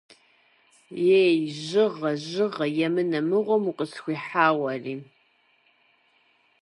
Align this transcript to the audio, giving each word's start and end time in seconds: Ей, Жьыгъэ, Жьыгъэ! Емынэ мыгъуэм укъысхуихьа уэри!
Ей, 1.23 1.33
Жьыгъэ, 1.65 2.11
Жьыгъэ! 2.27 2.65
Емынэ 2.85 3.19
мыгъуэм 3.29 3.63
укъысхуихьа 3.69 4.47
уэри! 4.59 4.95